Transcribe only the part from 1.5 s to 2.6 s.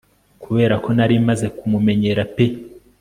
kumumenyera pe